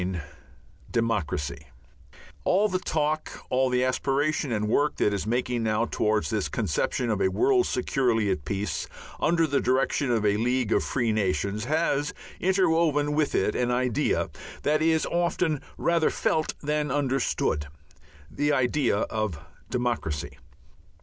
[0.01, 0.17] IX
[0.91, 1.67] DEMOCRACY
[2.43, 7.11] All the talk, all the aspiration and work that is making now towards this conception
[7.11, 8.87] of a world securely at peace,
[9.19, 14.31] under the direction of a League of Free Nations, has interwoven with it an idea
[14.63, 17.67] that is often rather felt than understood,
[18.31, 19.37] the idea of
[19.69, 20.35] Democracy.